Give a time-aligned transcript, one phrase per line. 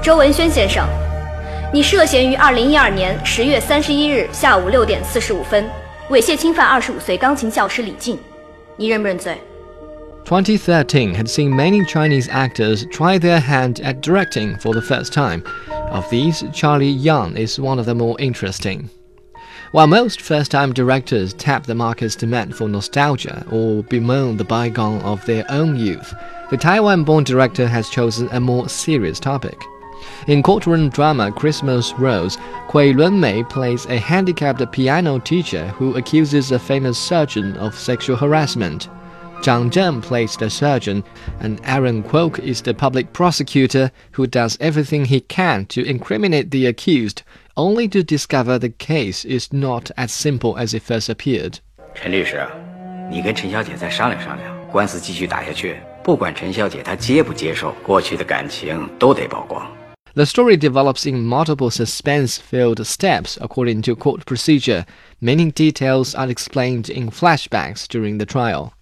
[0.00, 0.87] 周文轩先生，
[1.71, 5.69] 你涉嫌于二零一二年十月三十一日下午六点四十五分
[6.09, 8.17] 猥亵侵犯二十五岁钢琴教师李静，
[8.77, 9.37] 你认不认罪？
[10.25, 15.43] 2013 had seen many Chinese actors try their hand at directing for the first time.
[15.91, 18.89] Of these, Charlie Young is one of the more interesting.
[19.71, 25.01] While most first time directors tap the market's demand for nostalgia or bemoan the bygone
[25.01, 26.13] of their own youth,
[26.49, 29.57] the Taiwan born director has chosen a more serious topic.
[30.26, 32.36] In courtroom drama Christmas Rose,
[32.68, 38.88] Kui Lunmei plays a handicapped piano teacher who accuses a famous surgeon of sexual harassment.
[39.42, 41.04] Zhang Zhen plays the surgeon,
[41.40, 46.66] and Aaron Kwok is the public prosecutor who does everything he can to incriminate the
[46.66, 47.22] accused,
[47.56, 51.60] only to discover the case is not as simple as it first appeared.
[51.94, 52.46] 陈律师，
[53.10, 59.66] 你跟陈小姐再商量商量，官司继续打下去，不管陈小姐她接不接受，过去的感情都得曝光。
[60.13, 64.85] The story develops in multiple suspense filled steps according to court procedure.
[65.21, 68.73] Many details are explained in flashbacks during the trial.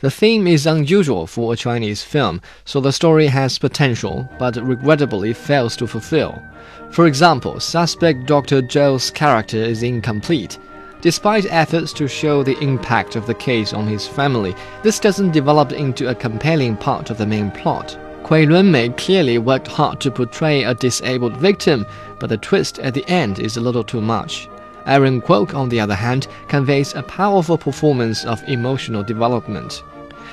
[0.00, 5.32] The theme is unusual for a Chinese film, so the story has potential, but regrettably
[5.32, 6.42] fails to fulfill.
[6.90, 8.62] For example, suspect Dr.
[8.62, 10.58] Zhou's character is incomplete.
[11.00, 15.70] Despite efforts to show the impact of the case on his family, this doesn't develop
[15.70, 17.96] into a compelling part of the main plot.
[18.32, 21.84] Kui Lunmei clearly worked hard to portray a disabled victim,
[22.18, 24.48] but the twist at the end is a little too much.
[24.86, 29.84] Aaron Kwok, on the other hand, conveys a powerful performance of emotional development.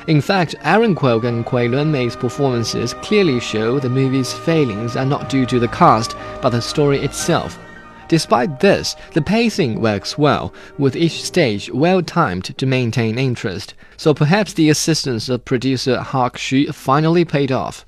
[0.07, 5.27] In fact, Aaron Kwok and Kui Lunmei's performances clearly show the movie's failings are not
[5.27, 7.59] due to the cast, but the story itself.
[8.07, 14.13] Despite this, the pacing works well, with each stage well timed to maintain interest, so
[14.13, 17.85] perhaps the assistance of producer Hawk Xu finally paid off.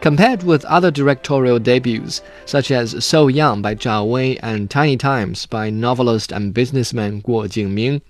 [0.00, 5.46] Compared with other directorial debuts, such as So Young by Zhao Wei and Tiny Times
[5.46, 8.02] by novelist and businessman Guo Jingming,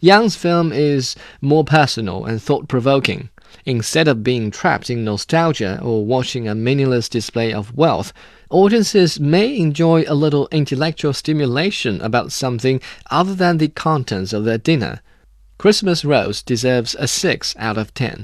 [0.00, 3.28] Yeung's film is more personal and thought provoking.
[3.66, 8.12] Instead of being trapped in nostalgia or watching a meaningless display of wealth,
[8.50, 12.80] audiences may enjoy a little intellectual stimulation about something
[13.10, 15.00] other than the contents of their dinner.
[15.56, 18.18] Christmas Rose deserves a 6 out of 10.